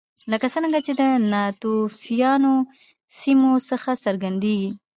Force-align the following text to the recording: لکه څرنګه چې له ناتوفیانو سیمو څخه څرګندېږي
لکه 0.31 0.47
څرنګه 0.53 0.79
چې 0.85 0.91
له 0.99 1.07
ناتوفیانو 1.31 2.53
سیمو 3.19 3.53
څخه 3.69 3.91
څرګندېږي 4.03 4.69